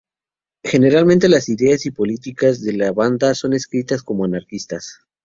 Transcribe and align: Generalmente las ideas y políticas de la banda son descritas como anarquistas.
Generalmente 0.63 1.29
las 1.29 1.47
ideas 1.47 1.85
y 1.85 1.91
políticas 1.91 2.63
de 2.63 2.73
la 2.73 2.91
banda 2.91 3.35
son 3.35 3.51
descritas 3.51 4.01
como 4.01 4.25
anarquistas. 4.25 5.01